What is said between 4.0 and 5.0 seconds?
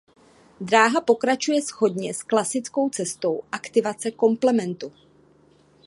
komplementu.